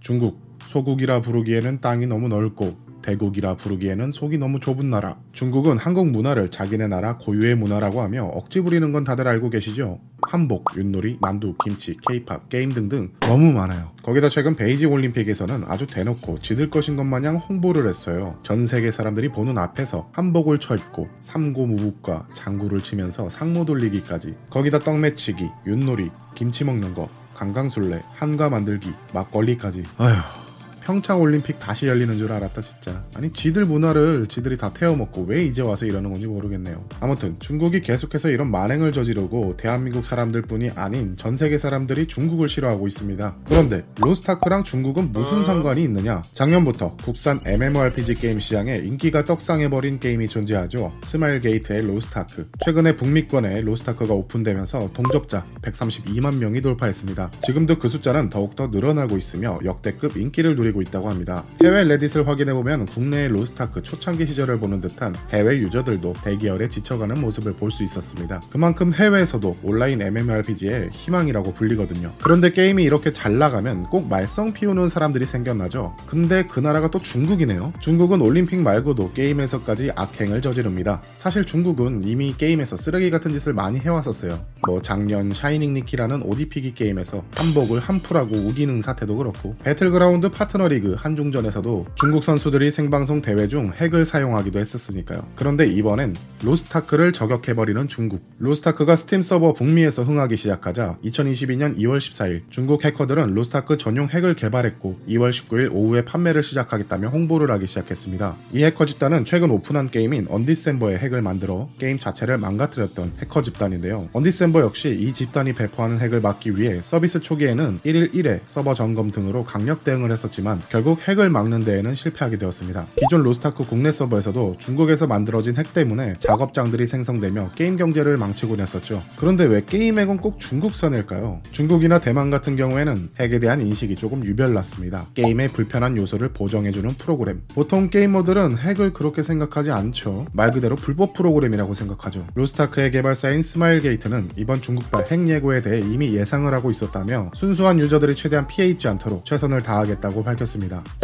중국 0.00 0.40
소국이라 0.66 1.20
부르기에는 1.20 1.80
땅이 1.80 2.06
너무 2.06 2.28
넓고 2.28 2.90
대국이라 3.02 3.56
부르기에는 3.56 4.10
속이 4.12 4.38
너무 4.38 4.60
좁은 4.60 4.90
나라. 4.90 5.18
중국은 5.32 5.78
한국 5.78 6.08
문화를 6.10 6.50
자기네 6.50 6.86
나라 6.86 7.16
고유의 7.16 7.54
문화라고 7.56 8.00
하며 8.02 8.24
억지 8.24 8.60
부리는 8.60 8.92
건 8.92 9.04
다들 9.04 9.26
알고 9.26 9.50
계시죠? 9.50 10.00
한복, 10.28 10.76
윷놀이, 10.76 11.18
만두, 11.20 11.54
김치, 11.64 11.96
케이팝, 12.06 12.48
게임 12.50 12.72
등등 12.72 13.10
너무 13.20 13.52
많아요. 13.52 13.90
거기다 14.02 14.28
최근 14.28 14.54
베이징 14.54 14.92
올림픽에서는 14.92 15.64
아주 15.66 15.86
대놓고 15.86 16.40
지들 16.40 16.70
것인 16.70 16.96
것 16.96 17.04
마냥 17.04 17.36
홍보를 17.36 17.88
했어요. 17.88 18.38
전 18.42 18.66
세계 18.66 18.90
사람들이 18.90 19.30
보는 19.30 19.56
앞에서 19.58 20.10
한복을 20.12 20.60
쳐입고 20.60 21.08
삼고 21.22 21.66
무북과 21.66 22.28
장구를 22.34 22.82
치면서 22.82 23.28
상모 23.28 23.64
돌리기까지 23.64 24.34
거기다 24.50 24.80
떡 24.80 24.98
매치기, 24.98 25.48
윷놀이, 25.66 26.10
김치 26.34 26.64
먹는 26.64 26.94
거, 26.94 27.08
강강술래, 27.40 28.02
한과 28.16 28.50
만들기, 28.50 28.92
막걸리까지. 29.14 29.84
아휴 29.96 30.39
평창 30.82 31.20
올림픽 31.20 31.58
다시 31.58 31.86
열리는 31.86 32.16
줄 32.16 32.32
알았다 32.32 32.60
진짜. 32.60 33.04
아니 33.16 33.32
지들 33.32 33.64
문화를 33.64 34.26
지들이 34.26 34.56
다 34.56 34.72
태워먹고 34.72 35.24
왜 35.24 35.44
이제 35.44 35.62
와서 35.62 35.86
이러는 35.86 36.12
건지 36.12 36.26
모르겠네요. 36.26 36.84
아무튼 37.00 37.36
중국이 37.38 37.82
계속해서 37.82 38.30
이런 38.30 38.50
만행을 38.50 38.92
저지르고 38.92 39.56
대한민국 39.56 40.04
사람들뿐이 40.04 40.70
아닌 40.76 41.16
전 41.16 41.36
세계 41.36 41.58
사람들이 41.58 42.06
중국을 42.06 42.48
싫어하고 42.48 42.88
있습니다. 42.88 43.36
그런데 43.46 43.84
로스타크랑 44.00 44.64
중국은 44.64 45.12
무슨 45.12 45.44
상관이 45.44 45.82
있느냐? 45.84 46.22
작년부터 46.34 46.96
국산 47.04 47.38
MMORPG 47.46 48.14
게임 48.14 48.40
시장에 48.40 48.76
인기가 48.76 49.24
떡상해버린 49.24 50.00
게임이 50.00 50.28
존재하죠. 50.28 50.92
스마일 51.04 51.40
게이트의 51.40 51.86
로스타크. 51.86 52.48
최근에 52.64 52.96
북미권에 52.96 53.60
로스타크가 53.60 54.14
오픈되면서 54.14 54.92
동접자 54.94 55.44
132만 55.62 56.38
명이 56.38 56.62
돌파했습니다. 56.62 57.30
지금도 57.44 57.78
그 57.78 57.88
숫자는 57.88 58.30
더욱더 58.30 58.68
늘어나고 58.68 59.16
있으며 59.16 59.58
역대급 59.64 60.16
인기를 60.16 60.56
누리고 60.56 60.69
보이고 60.70 60.82
있다고 60.82 61.10
합니다. 61.10 61.44
해외 61.62 61.84
Reddit을 61.84 62.26
확인해보면 62.26 62.86
국내의 62.86 63.28
로스타크 63.28 63.82
초창기 63.82 64.26
시절을 64.26 64.58
보는 64.58 64.80
듯한 64.80 65.14
해외 65.30 65.58
유저들도 65.58 66.14
대기열에 66.24 66.68
지쳐가는 66.68 67.20
모습을 67.20 67.54
볼 67.54 67.70
수 67.70 67.84
있었습니다. 67.84 68.40
그만큼 68.50 68.92
해외에서도 68.92 69.58
온라인 69.62 70.02
MMORPG의 70.02 70.90
희망이라고 70.90 71.54
불리거든요. 71.54 72.12
그런데 72.20 72.50
게임이 72.50 72.82
이렇게 72.82 73.12
잘 73.12 73.38
나가면 73.38 73.84
꼭 73.84 74.08
말썽 74.08 74.54
피우는 74.54 74.88
사람들이 74.88 75.24
생겨나죠. 75.24 75.94
근데 76.08 76.44
그 76.50 76.58
나라가 76.58 76.90
또 76.90 76.98
중국이네요. 76.98 77.72
중국은 77.78 78.20
올림픽 78.22 78.58
말고도 78.60 79.12
게임에서까지 79.12 79.92
악행을 79.94 80.40
저지릅니다. 80.42 81.00
사실 81.14 81.44
중국은 81.44 82.02
이미 82.08 82.34
게임에서 82.36 82.76
쓰레기 82.76 83.08
같은 83.10 83.32
짓을 83.32 83.52
많이 83.52 83.78
해왔었어요. 83.78 84.44
뭐 84.66 84.82
작년 84.82 85.32
샤이닝 85.32 85.72
니키라는 85.74 86.22
옷 86.22 86.35
입히기 86.35 86.74
게임에서 86.74 87.22
한복을 87.36 87.78
한푸라고 87.78 88.34
우기는 88.34 88.82
사태도 88.82 89.16
그렇고 89.16 89.54
배틀그라운드 89.62 90.30
파트너 90.30 90.59
리그 90.68 90.94
한중전에서도 90.98 91.86
중국 91.94 92.24
선수들이 92.24 92.70
생방송 92.70 93.22
대회 93.22 93.48
중 93.48 93.72
핵을 93.74 94.04
사용하기도 94.04 94.58
했었으니까요. 94.58 95.26
그런데 95.36 95.66
이번엔 95.66 96.14
로스타크를 96.42 97.12
저격해버리는 97.12 97.88
중국. 97.88 98.22
로스타크가 98.38 98.96
스팀 98.96 99.22
서버 99.22 99.52
북미에서 99.52 100.04
흥하기 100.04 100.36
시작하자 100.36 100.98
2022년 101.04 101.76
2월 101.78 101.98
14일 101.98 102.42
중국 102.50 102.84
해커들은 102.84 103.34
로스타크 103.34 103.78
전용 103.78 104.08
핵을 104.08 104.34
개발했고 104.34 104.98
2월 105.08 105.30
19일 105.30 105.70
오후에 105.72 106.04
판매를 106.04 106.42
시작하겠다며 106.42 107.08
홍보를 107.08 107.50
하기 107.52 107.66
시작했습니다. 107.66 108.36
이 108.52 108.64
해커 108.64 108.86
집단은 108.86 109.24
최근 109.24 109.50
오픈한 109.50 109.90
게임인 109.90 110.26
언디셈버의 110.28 110.98
핵을 110.98 111.22
만들어 111.22 111.68
게임 111.78 111.98
자체를 111.98 112.38
망가뜨렸던 112.38 113.12
해커 113.20 113.42
집단인데요. 113.42 114.08
언디셈버 114.12 114.60
역시 114.60 114.96
이 114.98 115.12
집단이 115.12 115.52
배포하는 115.52 116.00
핵을 116.00 116.20
막기 116.20 116.56
위해 116.56 116.80
서비스 116.82 117.20
초기에는 117.20 117.80
1일 117.84 118.12
1회 118.14 118.40
서버 118.46 118.74
점검 118.74 119.10
등으로 119.10 119.44
강력 119.44 119.84
대응을 119.84 120.10
했었지만 120.10 120.49
결국 120.68 121.00
핵을 121.06 121.30
막는 121.30 121.64
데에는 121.64 121.94
실패하게 121.94 122.38
되었습니다. 122.38 122.86
기존 122.96 123.22
로스타크 123.22 123.66
국내 123.66 123.92
서버에서도 123.92 124.56
중국에서 124.58 125.06
만들어진 125.06 125.56
핵 125.56 125.72
때문에 125.72 126.14
작업장들이 126.18 126.86
생성되며 126.86 127.50
게임 127.54 127.76
경제를 127.76 128.16
망치곤 128.16 128.60
했었죠. 128.60 129.02
그런데 129.16 129.44
왜 129.44 129.62
게임 129.64 129.98
핵은 129.98 130.18
꼭 130.18 130.40
중국산일까요? 130.40 131.40
중국이나 131.50 131.98
대만 131.98 132.30
같은 132.30 132.56
경우에는 132.56 132.96
핵에 133.18 133.38
대한 133.38 133.60
인식이 133.60 133.94
조금 133.96 134.24
유별났습니다. 134.24 135.06
게임의 135.14 135.48
불편한 135.48 135.96
요소를 135.96 136.30
보정해주는 136.30 136.88
프로그램. 136.98 137.42
보통 137.54 137.90
게이머들은 137.90 138.58
핵을 138.58 138.92
그렇게 138.92 139.22
생각하지 139.22 139.70
않죠. 139.70 140.26
말 140.32 140.50
그대로 140.50 140.76
불법 140.76 141.14
프로그램이라고 141.14 141.74
생각하죠. 141.74 142.26
로스타크의 142.34 142.90
개발사인 142.90 143.42
스마일 143.42 143.82
게이트는 143.82 144.30
이번 144.36 144.60
중국발 144.60 145.06
핵 145.10 145.28
예고에 145.28 145.62
대해 145.62 145.80
이미 145.80 146.14
예상을 146.14 146.52
하고 146.52 146.70
있었다며 146.70 147.30
순수한 147.34 147.78
유저들이 147.78 148.14
최대한 148.14 148.46
피해 148.46 148.68
입지 148.68 148.88
않도록 148.88 149.24
최선을 149.24 149.60
다하겠다고 149.62 150.24
밝혔습니다. 150.24 150.39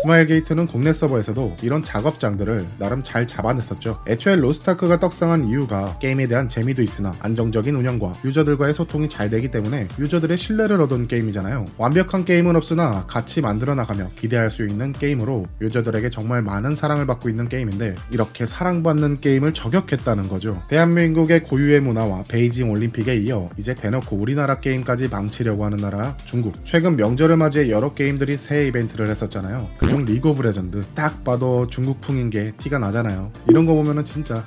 스마일 0.00 0.26
게이트는 0.26 0.66
국내 0.66 0.92
서버에서도 0.92 1.56
이런 1.62 1.82
작업장들을 1.82 2.64
나름 2.78 3.02
잘 3.02 3.26
잡아냈었죠. 3.26 4.00
애초에 4.06 4.36
로스타크가 4.36 4.98
떡상한 4.98 5.48
이유가 5.48 5.98
게임에 5.98 6.28
대한 6.28 6.48
재미도 6.48 6.82
있으나 6.82 7.12
안정적인 7.20 7.74
운영과 7.74 8.12
유저들과의 8.24 8.72
소통이 8.72 9.08
잘 9.08 9.28
되기 9.28 9.50
때문에 9.50 9.88
유저들의 9.98 10.38
신뢰를 10.38 10.80
얻은 10.80 11.08
게임이잖아요. 11.08 11.64
완벽한 11.76 12.24
게임은 12.24 12.56
없으나 12.56 13.04
같이 13.06 13.40
만들어 13.40 13.74
나가며 13.74 14.10
기대할 14.16 14.50
수 14.50 14.64
있는 14.64 14.92
게임으로 14.92 15.46
유저들에게 15.60 16.10
정말 16.10 16.42
많은 16.42 16.76
사랑을 16.76 17.06
받고 17.06 17.28
있는 17.28 17.48
게임인데 17.48 17.96
이렇게 18.12 18.46
사랑받는 18.46 19.20
게임을 19.20 19.52
저격했다는 19.54 20.28
거죠. 20.28 20.62
대한민국의 20.68 21.42
고유의 21.42 21.80
문화와 21.80 22.24
베이징 22.28 22.70
올림픽에 22.70 23.16
이어 23.16 23.50
이제 23.58 23.74
대놓고 23.74 24.16
우리나라 24.16 24.60
게임까지 24.60 25.08
망치려고 25.08 25.64
하는 25.64 25.78
나라 25.78 26.16
중국. 26.24 26.54
최근 26.64 26.96
명절을 26.96 27.36
맞이해 27.36 27.70
여러 27.70 27.92
게임들이 27.92 28.36
새 28.36 28.66
이벤트를 28.68 29.08
했 29.08 29.16
었잖아요. 29.26 29.68
그중 29.78 30.04
리그 30.04 30.30
오브 30.30 30.42
레전드 30.42 30.80
딱 30.94 31.22
봐도 31.24 31.66
중국풍인 31.66 32.30
게 32.30 32.52
티가 32.58 32.78
나잖아요. 32.78 33.30
이런 33.48 33.66
거 33.66 33.74
보면은 33.74 34.04
진짜 34.04 34.42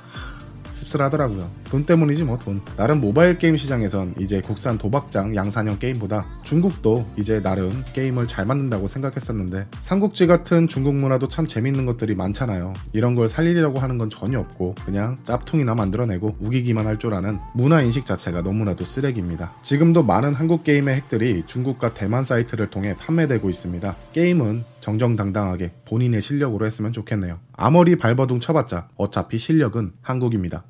씁쓸하더라고요. 0.80 1.40
돈 1.70 1.84
때문이지 1.84 2.24
뭐 2.24 2.38
돈. 2.38 2.60
나름 2.76 3.00
모바일 3.00 3.38
게임 3.38 3.56
시장에선 3.56 4.14
이제 4.18 4.40
국산 4.40 4.78
도박장 4.78 5.34
양산형 5.34 5.78
게임보다 5.78 6.26
중국도 6.42 7.06
이제 7.16 7.40
나름 7.42 7.84
게임을 7.92 8.28
잘 8.28 8.44
만든다고 8.46 8.86
생각했었는데 8.86 9.66
삼국지 9.80 10.26
같은 10.26 10.68
중국 10.68 10.94
문화도 10.94 11.28
참 11.28 11.46
재밌는 11.46 11.86
것들이 11.86 12.14
많잖아요. 12.14 12.74
이런 12.92 13.14
걸 13.14 13.28
살리려고 13.28 13.78
하는 13.78 13.98
건 13.98 14.10
전혀 14.10 14.38
없고 14.40 14.74
그냥 14.84 15.16
짭퉁이나 15.24 15.74
만들어내고 15.74 16.36
우기기만 16.40 16.86
할 16.86 17.00
줄 17.00 17.14
아는 17.14 17.38
문화 17.54 17.80
인식 17.80 18.04
자체가 18.04 18.42
너무나도 18.42 18.84
쓰레기입니다. 18.84 19.54
지금도 19.62 20.02
많은 20.02 20.34
한국 20.34 20.64
게임의 20.64 20.94
핵들이 20.96 21.42
중국과 21.46 21.94
대만 21.94 22.24
사이트를 22.24 22.68
통해 22.68 22.94
판매되고 22.98 23.48
있습니다. 23.48 23.96
게임은 24.12 24.64
정정당당하게 24.80 25.72
본인의 25.88 26.20
실력으로 26.20 26.66
했으면 26.66 26.92
좋겠네요. 26.92 27.38
아무리 27.54 27.96
발버둥 27.96 28.40
쳐봤자 28.40 28.88
어차피 28.96 29.38
실력은 29.38 29.92
한국입니다. 30.02 30.64